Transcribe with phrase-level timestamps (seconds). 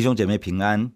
[0.00, 0.90] 弟兄姐妹平安。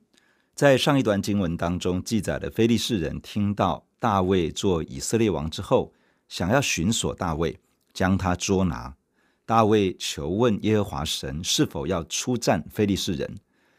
[0.55, 5.93] 在上一段经文当中记载的非利士人听到大卫做以色列王之后，
[6.27, 7.61] 想要寻索大卫，
[7.93, 8.97] 将他捉拿。
[9.45, 13.37] 大卫求问耶和华神是否要出战非利士人，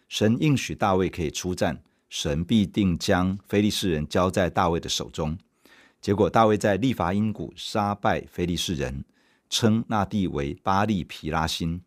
[0.08, 5.36] 神应许大卫可以出战，神必定将非利士人交在大卫的手中。
[6.00, 9.04] 结果大卫在利乏音谷杀败非利士人，
[9.50, 11.82] 称那地为巴力皮拉辛。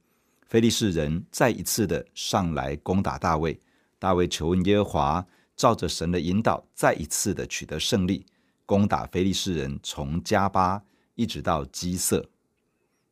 [0.49, 3.61] 非利士人再一次的上来攻打大卫，
[3.99, 8.25] 大卫求问耶和华，照着神的引导，再一次的取得胜利，
[8.65, 10.83] 攻打非利士人，从迦巴
[11.17, 12.31] 一直到基色。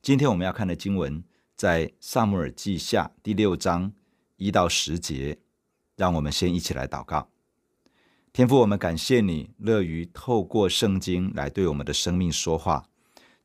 [0.01, 1.23] 今天我们要看的经文
[1.55, 3.93] 在撒母耳记下第六章
[4.37, 5.37] 一到十节，
[5.97, 7.29] 让我们先一起来祷告。
[8.33, 12.87] 天父，我们感谢你，乐于透过圣经来对我们的生命说话。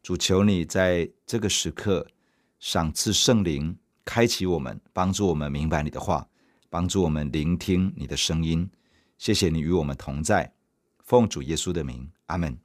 [0.01, 2.07] 主，求你在这个时刻
[2.61, 3.75] 赏赐圣灵。
[4.05, 6.27] 开启我们，帮助我们明白你的话，
[6.69, 8.69] 帮助我们聆听你的声音。
[9.17, 10.53] 谢谢你与我们同在，
[11.03, 12.57] 奉主耶稣的名，阿门。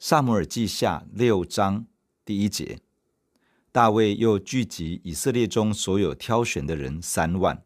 [0.00, 1.86] 撒母耳记下六章
[2.24, 2.80] 第一节，
[3.70, 7.62] 大卫又聚集以色列中所有挑选的人三万。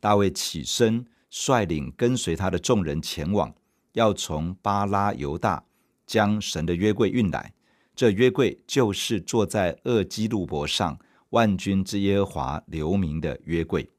[0.00, 3.54] 大卫起身，率领跟随他的众人前往，
[3.92, 5.64] 要从巴拉犹大
[6.04, 7.52] 将神的约柜运来。
[8.00, 10.98] 这约柜就是坐在二基路伯上。
[11.28, 13.90] 万军之耶和华留名的约柜。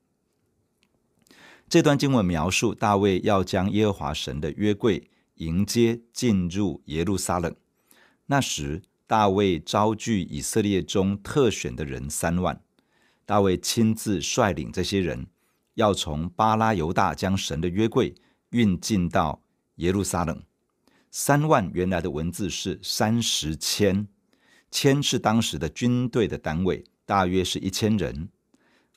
[1.69, 7.55] 这段经文描述大卫要将耶和华神的约柜迎接进入耶路撒冷。
[8.25, 12.59] 那时，大卫招聚以色列中特选的人三万，
[13.27, 15.27] 大卫亲自率领这些人，
[15.75, 18.15] 要从巴拉犹大将神的约柜
[18.49, 19.43] 运进到
[19.75, 20.41] 耶路撒冷。
[21.13, 24.07] 三万原来的文字是三十千，
[24.71, 26.85] 千是当时的军队的单位。
[27.05, 28.29] 大约是一千人。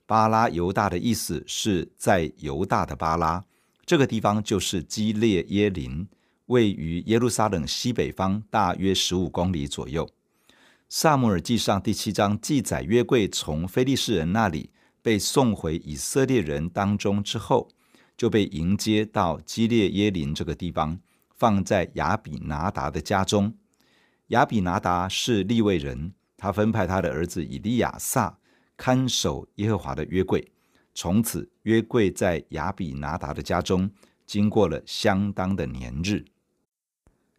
[0.06, 3.44] 巴拉犹大的意思是在犹大的巴拉，
[3.84, 6.06] 这个地方就是基列耶林，
[6.46, 10.08] 位于耶路撒冷西北方大约十五公里左右。
[10.88, 14.70] 撒母耳记上第七章记载，约柜从非利士人那里
[15.02, 17.68] 被送回以色列人当中之后，
[18.16, 21.00] 就被迎接到基列耶林这个地方，
[21.36, 23.54] 放在亚比拿达的家中。
[24.28, 26.14] 亚比拿达是利未人。
[26.36, 28.38] 他分派他的儿子以利亚撒
[28.76, 30.52] 看守耶和华的约柜，
[30.92, 33.90] 从此约柜在亚比拿达的家中
[34.26, 36.26] 经过了相当的年日。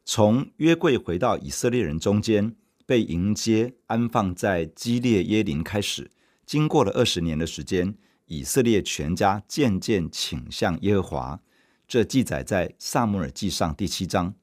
[0.04, 2.56] 从约柜回到以色列人中间，
[2.88, 6.10] 被迎接安放在基列耶琳开始，
[6.46, 7.96] 经过了二十年的时间，
[8.26, 11.42] 以色列全家渐渐倾向耶和华。
[11.88, 14.34] 这记载在撒母耳记上第七章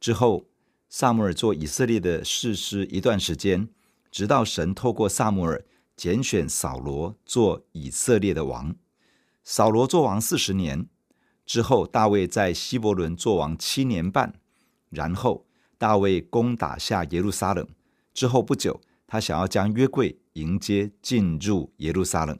[0.00, 0.46] 之后。
[0.94, 3.70] 撒母耳做以色列的士师一段时间。
[4.10, 5.64] 直到神透过撒母耳
[5.96, 8.76] 拣选扫罗做以色列的王，
[9.42, 10.86] 扫罗做王四十年
[11.46, 14.34] 之后，大卫在希伯伦做王七年半，
[14.90, 15.46] 然后
[15.78, 17.66] 大卫攻打下耶路撒冷
[18.12, 22.38] 之后不久，他想要将约柜迎接进入耶路撒冷。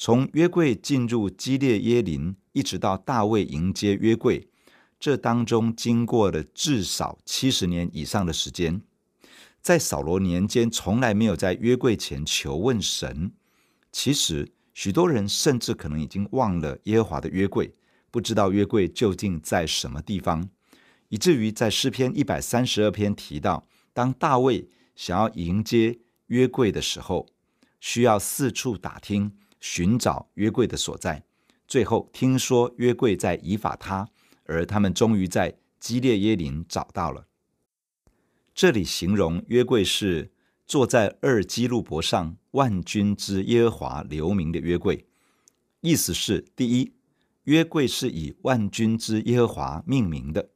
[0.00, 4.48] 从约柜进入基列耶林，一直到大卫迎接约柜，
[5.00, 8.80] 这当中经过了至少七十年以上的时间。
[9.60, 13.32] 在扫罗年间，从来没有在约柜前求问神。
[13.90, 17.74] 其实，许多人甚至可能已经忘了耶和华的约柜，
[18.12, 20.48] 不知道约柜究竟在什么地方，
[21.08, 25.98] 以至于在诗篇一百三十二篇提到，当大卫想要迎接
[26.28, 27.26] 约柜的时候，
[27.80, 31.24] 需要四处打听，寻找约柜的所在。
[31.66, 34.08] 最后听说约柜在以法他，
[34.44, 37.26] 而他们终于在基列耶林找到了。
[38.54, 40.32] 这里形容约柜是
[40.66, 45.06] 坐在二基路伯上，万军之耶和华留名的约柜，
[45.80, 46.92] 意思是：第一，
[47.44, 50.50] 约柜是以万军之耶和华命名的，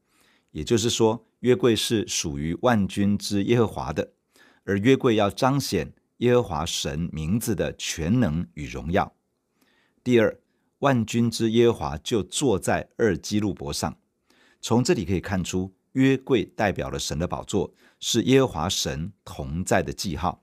[0.51, 4.13] 也就是说，约柜是属于万军之耶和华的，
[4.65, 9.13] 而约柜要彰显耶和华神名字的全能与荣耀。
[10.05, 10.39] 第二，
[10.79, 13.99] 万军之耶和华就坐在二基路伯上，
[14.61, 15.75] 从这里可以看出。
[15.93, 20.43] 约柜代表了神的宝座，是耶和华神同在的记号。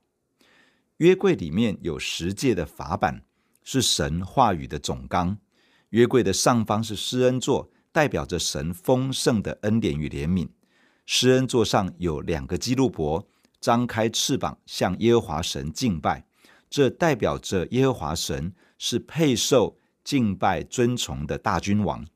[0.98, 3.24] 约柜里面有十诫的法版，
[3.64, 5.36] 是神话语的总纲。
[5.88, 10.46] 约柜的上方是施恩座，代表着神丰盛的恩典与怜悯。
[11.04, 13.26] 施恩座上有两个基路伯，
[13.60, 16.24] 张开翅膀向耶和华神敬拜，
[16.70, 22.06] 这代表着耶和华神是配受敬拜尊崇的大君王。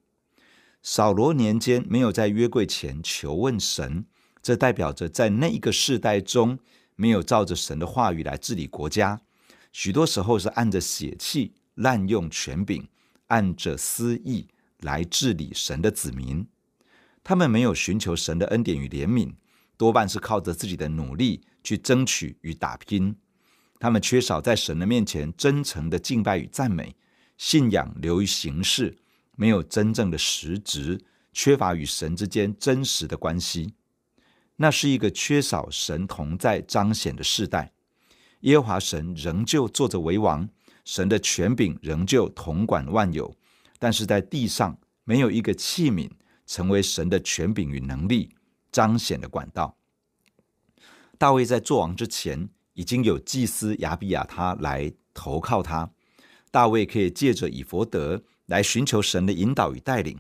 [0.83, 4.07] 扫罗年间没有在约柜前求问神，
[4.43, 6.59] 这代表着在那一个世代中
[6.97, 9.21] 没有照着神的话语来治理国家，
[9.73, 12.87] 许多时候是按着血气滥用权柄，
[13.29, 14.49] 按着私意
[14.81, 16.47] 来治理神的子民。
[17.23, 19.33] 他们没有寻求神的恩典与怜悯，
[19.77, 23.17] 多半是靠着自己的努力去争取与打拼。
[23.79, 26.95] 他们缺少在神的面前真诚的敬拜与赞美，
[27.37, 28.97] 信仰流于形式，
[29.37, 31.01] 没有真正的实质，
[31.33, 33.75] 缺乏与神之间真实的关系。
[34.57, 37.73] 那是一个缺少神同在彰显的世代。
[38.41, 40.49] 耶和华神仍旧坐着为王，
[40.85, 43.35] 神的权柄仍旧统管万有，
[43.79, 46.11] 但是在地上没有一个器皿
[46.47, 48.31] 成为神的权柄与能力
[48.75, 49.77] 彰显的管道。
[51.17, 55.89] 大卫在作王之前，已经有祭司亚比亚他来投靠他。
[56.51, 60.19] 大卫可以借着以弗得来寻求神的引导与带领。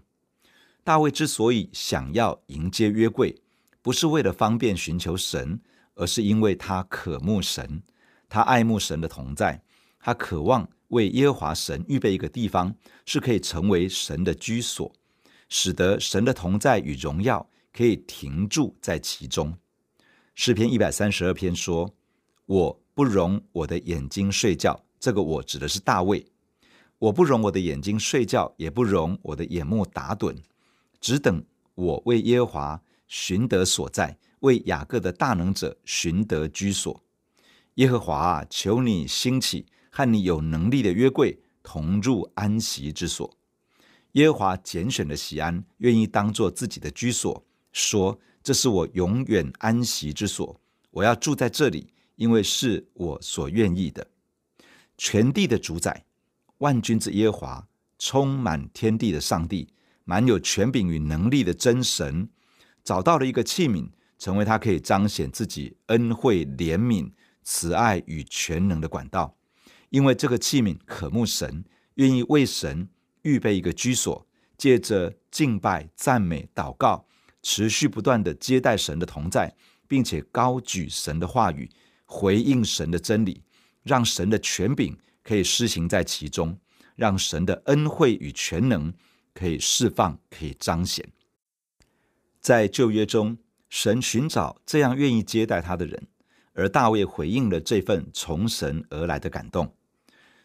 [0.84, 3.42] 大卫之所以想要迎接约柜，
[3.82, 5.60] 不是为了方便寻求神，
[5.96, 7.82] 而是因为他渴慕神。
[8.28, 9.64] 他爱慕神的同在，
[9.98, 14.92] 他渴望为耶和华神预备一个地方，是可以成为神的居所，
[15.48, 19.52] 使得神的同在与荣耀可以停驻在其中。
[20.36, 21.92] 诗篇一百三十二篇说
[22.46, 26.24] ：“我不容我的眼睛睡觉。”这个“我”指的是大卫。
[26.98, 30.36] 我不容我的眼睛睡觉，也不容我的眼目打盹，
[31.00, 31.44] 只等
[31.74, 37.02] 我为耶和华寻得所在，为雅各的大能者寻得居所。
[37.74, 43.36] 耶和华啊，求你兴起，和你有能力的约柜同入安息之所。
[44.12, 47.44] 耶和华拣选的锡安，愿意当作自己的居所，
[47.74, 50.58] 说：“这是我永远安息之所，
[50.90, 54.06] 我要住在这里，因为是我所愿意的。”
[54.96, 56.06] 全地的主宰，
[56.58, 57.68] 万军之耶和华，
[57.98, 59.68] 充满天地的上帝，
[60.04, 62.30] 满有权柄与能力的真神，
[62.82, 67.12] 找到了一个器皿，成为他可以彰显自己恩惠怜悯。
[67.46, 69.36] 慈爱与全能的管道，
[69.90, 71.62] 因为这个器皿渴慕神，
[71.96, 72.88] 愿意为神
[73.20, 77.06] 预备一个居所，借着敬拜、赞美、祷告，
[77.44, 79.54] 持续不断的接待神的同在，
[79.86, 81.70] 并且高举神的话语，
[82.06, 83.42] 回应神的真理，
[83.82, 86.58] 让神的权柄可以施行在其中，
[86.96, 88.92] 让神的恩惠与全能
[89.34, 91.06] 可以释放、可以彰显。
[92.40, 93.36] 在旧约中，
[93.68, 96.08] 神寻找这样愿意接待他的人。
[96.56, 99.74] 而大卫回应了这份从神而来的感动，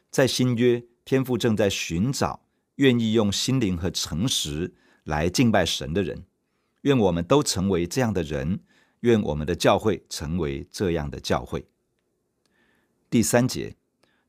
[0.09, 2.41] 在新约，天父正在寻找
[2.77, 4.73] 愿意用心灵和诚实
[5.03, 6.25] 来敬拜神的人。
[6.81, 8.61] 愿我们都成为这样的人，
[9.01, 11.65] 愿我们的教会成为这样的教会。
[13.09, 13.75] 第三节，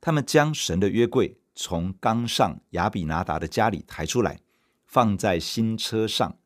[0.01, 4.41] 他们将神的约柜从冈上亚比拿达的家里抬出来，
[4.87, 6.39] 放在新车上。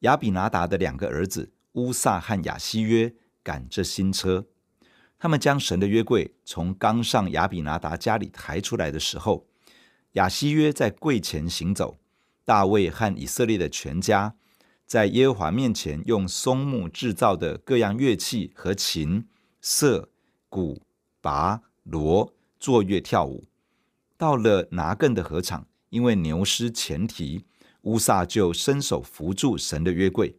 [0.00, 4.46] 亚比拿达的两个儿子乌萨和亚希约赶着新车。
[5.18, 9.48] 他们将神的约柜从冈上亚比拿达家里抬出来的时候，
[10.12, 11.98] 亚希约在柜前行走，
[12.44, 14.36] 大卫和以色列的全家
[14.88, 19.28] 在耶和华面前用松木制造的各样乐器和琴、
[19.60, 20.08] 瑟、
[20.48, 20.80] 鼓、
[21.20, 23.44] 拔、锣作乐跳舞。
[24.16, 27.44] 到了拿艮的禾场，因为牛失前蹄，
[27.82, 30.38] 乌撒就伸手扶住神的约柜，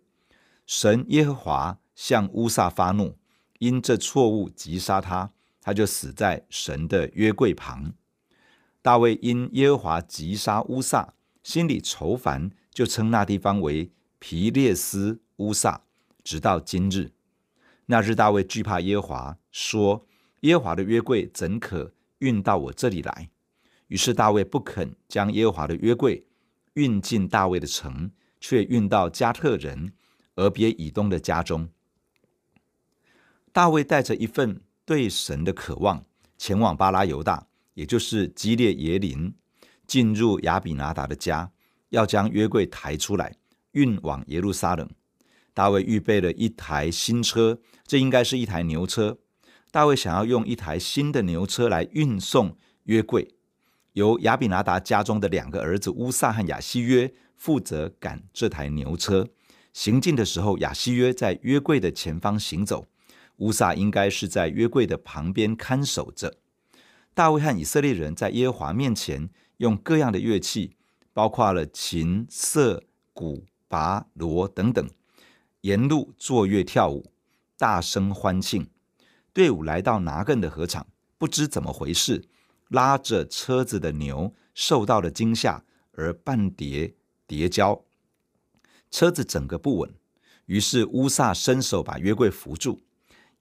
[0.65, 3.19] 神耶和华向乌撒发怒。
[3.59, 7.93] 因这错误击杀他，他就死在神的约柜旁。
[8.81, 11.13] 大卫因耶和华击杀乌撒，
[11.43, 15.81] 心里愁烦，就称那地方为皮列斯乌撒，
[16.23, 17.11] 直到今日。
[17.85, 20.05] 那日大卫惧怕耶和华，说：
[20.41, 23.29] 耶和华的约柜怎可运到我这里来？
[23.87, 26.25] 于是大卫不肯将耶和华的约柜
[26.73, 29.93] 运进大卫的城，却运到加特人
[30.35, 31.69] 俄别以东的家中。
[33.51, 36.05] 大卫带着一份对神的渴望，
[36.37, 39.33] 前往巴拉犹大，也就是基列耶林，
[39.87, 41.51] 进入亚比拿达的家，
[41.89, 43.35] 要将约柜抬出来，
[43.71, 44.89] 运往耶路撒冷。
[45.53, 49.17] 大卫预备了一台新车，这应该是一台牛车。
[49.71, 53.35] 大卫想要用一台新的牛车来运送约柜，
[53.93, 59.27] 由亚比拿达家中的两个儿子乌撒和亚希约负责赶这台牛车。
[59.73, 62.87] 行进的时候，亚希约在约柜的前方行走。
[63.37, 66.37] 乌撒应该是在约柜的旁边看守着。
[67.13, 70.75] 大卫和以色列人在耶和华面前用各样的乐器，
[71.13, 72.83] 包括了琴、瑟、
[73.13, 74.85] 鼓、拔、锣等等，
[75.61, 77.13] 沿路坐乐跳舞，
[77.57, 78.67] 大声欢庆。
[79.31, 80.85] 队伍来到拿更的禾场，
[81.17, 82.27] 不知怎么回事，
[82.67, 86.95] 拉着车子的牛受到了惊吓，而半跌
[87.25, 87.85] 跌跤，
[88.91, 89.93] 车子整个不稳。
[90.47, 92.81] 于是乌撒伸手把约柜扶住。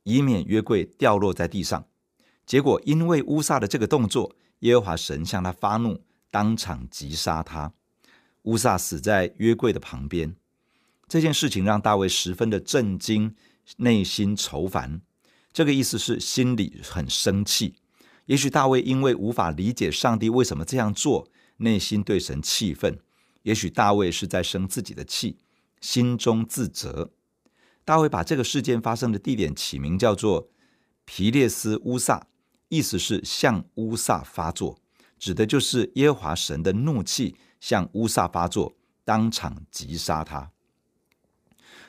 [0.04, 1.86] 以免约柜掉落在地上，
[2.46, 7.74] 结果因为乌撒的这个动作，耶和华神向他发怒，当场击杀他。
[8.48, 10.34] 乌撒死在约柜的旁边。
[11.06, 13.34] 这件事情让大卫十分的震惊，
[13.76, 15.02] 内心愁烦。
[15.52, 17.74] 这个意思是心里很生气。
[18.24, 21.28] 也许大卫因为无法理解上帝为什么这样做，
[21.58, 22.98] 内心对神气愤。
[23.42, 25.38] 也许大卫是在生自己的气，
[25.80, 27.10] 心中自责。
[27.84, 30.48] 大卫把这个事件发生的地点起名叫做
[31.04, 32.26] 皮列斯乌撒，
[32.68, 34.78] 意思是向乌撒发作，
[35.18, 40.50] 指的就是耶和华神的怒气向乌撒发作，当场击杀他。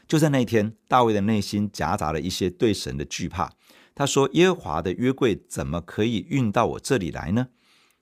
[0.07, 3.53] 就在那天，大卫的内心夹杂了一些对神的惧怕。
[3.93, 7.49] 他说：“耶和华的约柜怎么可以运到我这里来呢？”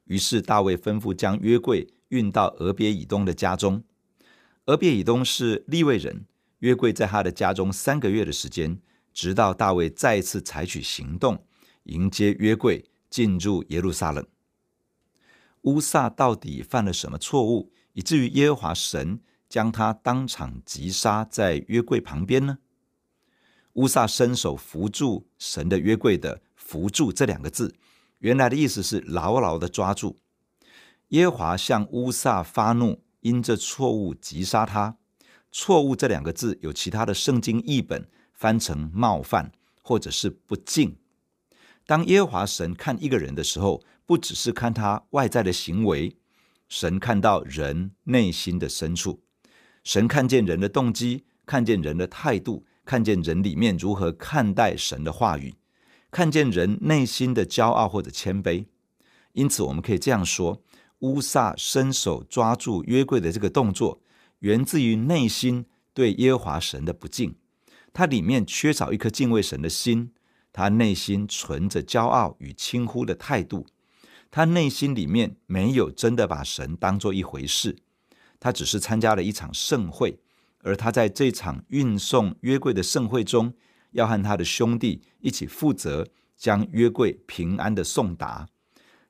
[0.06, 3.84] 于是大卫吩咐将约柜运到俄别以东的家中。
[4.68, 6.26] 俄别以东是利未人。
[6.60, 8.80] 约柜在他的家中三个月的时间，
[9.14, 11.46] 直到大卫再次采取行动，
[11.84, 14.26] 迎接约柜进入耶路撒冷。
[15.68, 19.20] 乌撒到底犯了什么错误，以至于耶和华神
[19.50, 22.60] 将他当场击杀在约柜旁边呢？
[23.74, 27.76] 乌撒伸手扶住神的约柜的“扶住”这两个字，
[28.20, 30.18] 原来的意思是牢牢的抓住。
[31.10, 34.96] 耶和华向乌撒发怒，因这错误击杀他。
[35.52, 40.98] 错误这两个字有其他的圣经译本翻成冒犯或者是不敬。
[41.86, 46.16] 当耶和华神看一个人的时候，不只是看他外在的行为，
[46.70, 49.22] 神看到人内心的深处。
[49.84, 55.56] 神看见人的动机，看见人的态度，看见人里面如何看待神的话语，
[56.10, 58.66] 看见人内心的骄傲或者谦卑。
[59.34, 60.64] 因此，我们可以这样说：
[61.00, 64.02] 乌撒伸手抓住约柜的这个动作。
[64.40, 67.36] 源自于内心对耶和华神的不敬，
[67.92, 70.12] 他里面缺少一颗敬畏神的心，
[70.54, 73.66] 他内心存着骄傲与轻忽的态度，
[74.30, 77.78] 他内心里面没有真的把神当做一回事，
[78.40, 80.20] 他只是参加了一场盛会，
[80.60, 83.54] 而他在这场运送约柜的盛会中，
[83.92, 88.48] 要和他的兄弟一起负责将约柜平安的送达，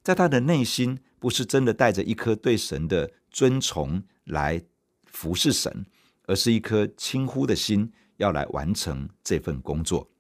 [0.04, 4.64] 在他的内心不是真的带着一颗对神的尊崇来。
[5.10, 5.88] 服侍神，
[6.28, 10.12] 而是一颗轻忽的心，要来完成这份工作。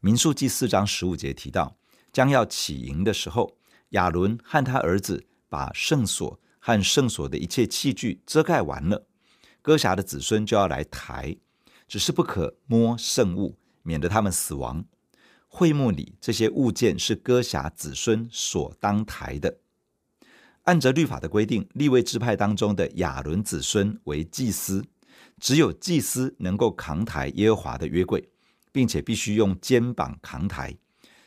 [0.00, 1.76] 民数记四章十五节提到，
[2.12, 3.56] 将要起营的时候，
[3.90, 9.06] 亚伦和他儿子把圣所和圣所的一切器具遮盖完了，
[9.62, 11.36] 哥辖的子孙就要来抬，
[11.88, 14.84] 只是不可摸圣物，免得他们死亡。
[15.48, 19.58] 会幕里这些物件是哥辖子孙所当抬的。
[20.64, 24.84] 按着律法的规定，立位支派当中的亚伦子孙为祭司，
[25.40, 28.28] 只有祭司能够扛抬耶和华的约柜，
[28.70, 30.76] 并且必须用肩膀扛抬。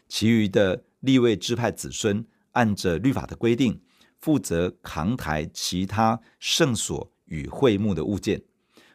[0.08, 3.79] 其余的立位支派子孙按着律法的规定，
[4.17, 8.41] 负责扛抬其他圣所与会幕的物件。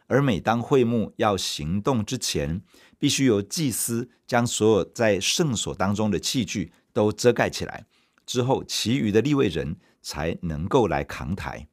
[0.09, 2.61] 而每当会幕要行动之前，
[2.99, 7.87] 必须由祭司将所有在圣所当中的器具都遮盖起来。
[8.27, 9.77] 之后，其余的立位人。
[10.01, 11.69] 才能够来扛抬。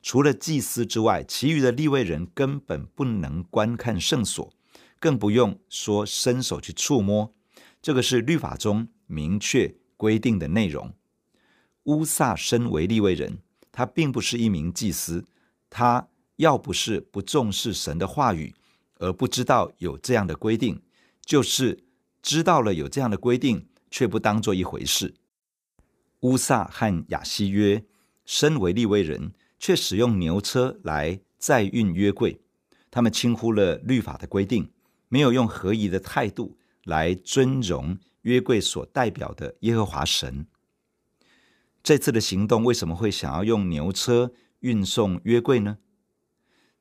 [0.00, 4.52] 除了祭司之外，其余的立位人根本不能观看圣所，
[5.00, 7.34] 更不用说伸手去触摸。
[7.82, 10.94] 这个是律法中明确规定的内容。
[11.86, 13.38] 乌撒身为利未人，
[13.72, 15.24] 他并不是一名祭司。
[15.68, 18.54] 他要不是不重视神的话语，
[18.98, 20.82] 而不知道有这样的规定，
[21.24, 21.84] 就是
[22.22, 25.14] 知道了有这样的规定，却不当做一回事。
[26.20, 27.84] 乌撒和亚希约
[28.24, 32.40] 身为利未人，却使用牛车来载运约柜。
[32.90, 34.70] 他们轻忽了律法的规定，
[35.08, 40.46] 没有用合宜的态度来尊荣约柜所代表的耶和华神。
[41.86, 45.78] 这次的行动为什么会想要用牛车运送约柜呢？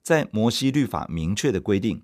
[0.02, 2.02] 在摩西律法明确的规定，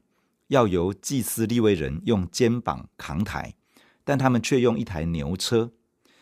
[0.50, 3.55] 要由祭司利未人用肩膀扛抬，
[4.03, 5.72] 但他们却用一台牛车。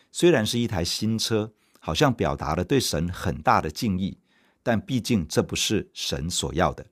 [0.10, 4.18] 虽然是一台新车，好像表达了对神很大的敬意，
[4.64, 6.86] 但毕竟这不是神所要的。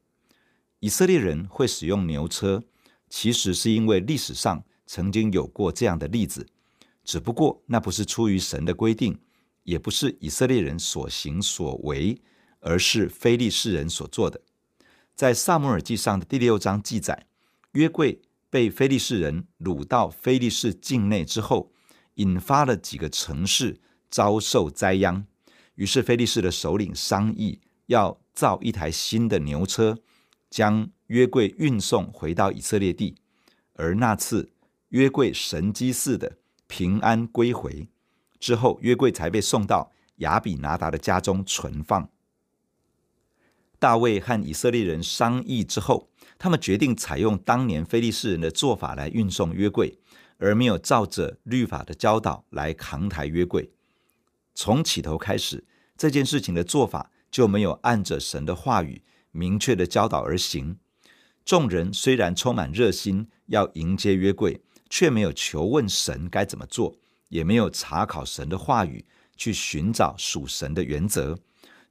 [0.81, 2.61] 以色列人会使用牛车，
[3.09, 6.45] 其实是因为历史上曾经有过这样的例子，
[7.05, 9.17] 只不过那不是出于神的规定，
[9.67, 12.19] 也不是以色列人所行所为，
[12.59, 14.41] 而是非利士人所做的。
[15.13, 17.27] 在撒母耳记上的第六章记载，
[17.73, 21.71] 约柜被非利士人掳到非利士境内之后。
[22.17, 25.27] 引发了几个城市遭受灾殃，
[25.75, 29.99] 于是非利士的首领商议要造一台新的牛车，
[30.49, 33.13] 将约柜运送回到以色列地。
[33.73, 34.51] 而那次
[34.89, 37.87] 约柜神迹似的平安归回，
[38.39, 42.09] 之后，约柜才被送到亚比拿达的家中存放。
[43.79, 49.99] 大卫和以色列人商议之后，他们决定采用当年非利士人的做法来运送约柜，
[50.37, 53.71] 而没有照着律法的教导来扛抬约柜。
[54.55, 55.63] 从起头开始，
[55.95, 60.79] 这件事情的做法就没有按着神的话语明确的教导而行。
[61.45, 66.97] 众人虽然充满热心要迎接约柜，却没有求问神该怎么做，
[67.29, 69.05] 也没有查考神的话语
[69.35, 71.37] 去寻找属神的原则，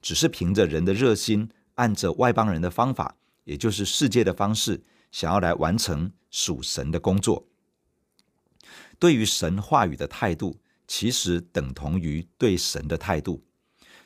[0.00, 1.48] 只是凭着人的热心。
[1.76, 7.46] 按着外邦人的方法，也就是世界的方式，想要来完成属神的工作。
[8.98, 13.44] 对于神话语的态度，其实等同于对神的态度。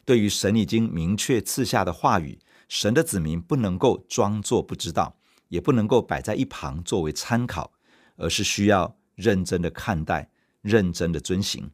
[0.04, 7.72] 对于神已经明确赐下的话语，神的子民不能够装作不知道，也不能够摆在一旁作为参考，
[8.16, 10.28] 而是需要认真的看待，
[10.62, 11.70] 认真的遵行。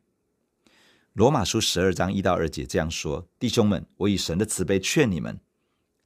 [1.13, 5.41] 罗马书十二章一到二节这样说：“弟兄们，我以神的慈悲劝你们。”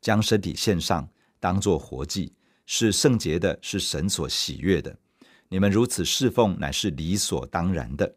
[0.01, 2.33] 将身体献上，当作活祭，
[2.65, 4.99] 是圣洁的，是神所喜悦的。
[5.49, 8.17] 你们如此侍奉，乃是理所当然的。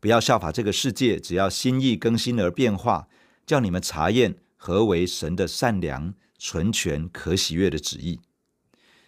[0.00, 3.08] 不要效法这个世界，只要心意更新而变化，
[3.46, 8.20] 叫你们查验何为神的善良、纯全、可喜悦的旨意。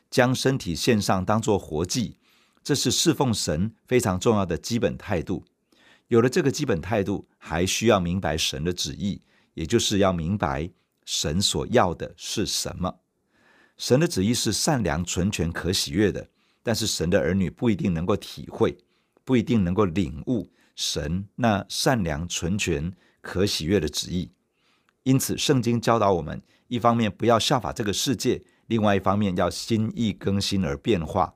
[0.09, 2.17] 将身体献上，当作活祭，
[2.67, 5.45] 这是侍奉神非常重要的基本态度。
[6.09, 9.23] 有了这个基本态度，还需要明白神的旨意，
[9.55, 10.69] 也就是要明白。
[11.05, 12.97] 神所要的是什么？
[13.77, 16.29] 神的旨意是善良、纯全、可喜悦的，
[16.65, 18.77] 但是神的儿女不一定能够体会，
[19.23, 24.33] 不一定能够领悟神那善良、纯全、可喜悦的旨意。
[25.05, 31.33] 因此，圣经教导我们：一方面不要效法这个世界，另外一方面要心意更新而变化，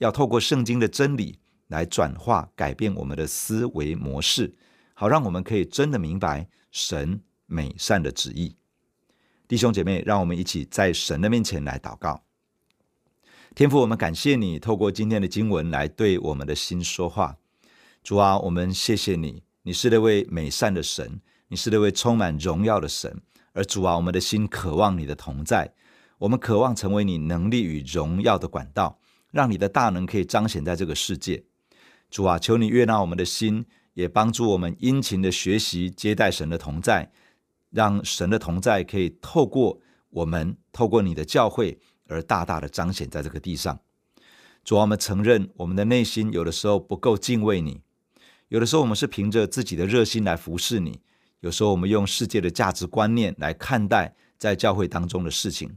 [0.00, 4.56] 要透过圣经的真理来转化、改变我们的思维模式，
[4.94, 8.56] 好让我们可以真的明白神美善的旨意。
[9.46, 12.24] 弟兄姐妹，让我们一起在神的面前来祷告。
[13.54, 17.36] 天父，我们感谢你透过今天的经文来对我们的心说话。
[18.02, 23.20] 主啊，我们谢谢你，你是那位美善的神，你是那位充满荣耀的神。
[23.52, 25.74] 而主啊，我们的心渴望你的同在，
[26.18, 28.99] 我们渴望成为你能力与荣耀的管道，
[29.30, 31.44] 让你的大能可以彰显在这个世界。
[32.10, 33.64] 主啊，求你悦纳我们的心，
[33.94, 37.12] 也帮助我们殷勤的学习接待神的同在。
[37.70, 43.78] 让神的同在可以透过我们，透过你的教会而大大的彰显在这个地上。
[44.64, 47.80] 主啊，我们承认我们的内心有的时候不够敬畏你，
[48.48, 51.00] 有的时候我们是凭着自己的热心来服侍你，
[51.38, 55.76] 有时候我们用世界的价值观念来看待在教会当中的事情，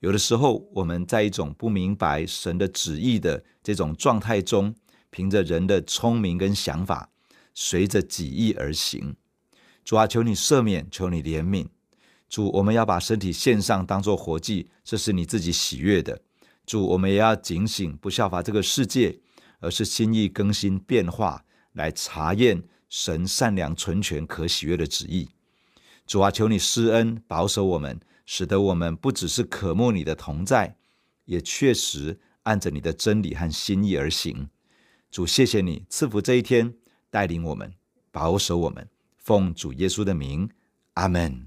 [0.00, 4.74] 有的时候我们在一种不明白神的旨意的这种状态中，
[5.10, 7.10] 凭着人的聪明跟想法，
[7.54, 9.16] 随着己意而行。
[9.84, 11.66] 主啊，求你赦免，求你怜悯。
[12.28, 16.20] 主，我们要把身体献上，当作活祭，这是你自己喜悦的。
[16.66, 19.20] 主，我们也要警醒，不效法这个世界，
[19.60, 25.28] 而是心意更新变化，来查验神善良、纯全、可喜悦的旨意。
[26.04, 30.76] 主啊，求你施恩，保守我们，使得我们不只是渴慕你的同在，
[31.24, 34.50] 也确实按着你的真理和心意而行。
[35.10, 36.74] 主，谢谢你赐福这一天，
[37.08, 37.72] 带领我们，
[38.10, 38.86] 保守我们。
[39.16, 40.50] 奉主耶稣的名，
[40.94, 41.46] 阿门。